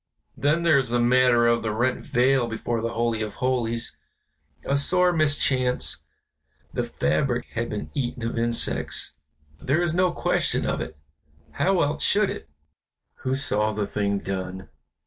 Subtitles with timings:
[0.35, 3.97] Then there is the matter of the rent veil before the Holy of Holies;
[4.65, 6.03] a sore mischance,
[6.73, 9.13] the fabric had been eaten of insects,
[9.61, 10.97] there is no question of it,
[11.51, 12.49] how else should it"
[13.21, 14.69] "Who saw the thing done?"